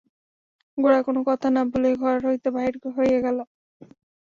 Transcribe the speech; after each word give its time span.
গোরা 0.77 0.99
কোনো 1.07 1.21
কথা 1.29 1.47
না 1.55 1.61
বলিয়া 1.71 1.95
ঘর 2.01 2.15
হইতে 2.27 2.47
বাহির 2.55 2.75
হইয়া 2.95 3.19
গেল। 3.25 3.37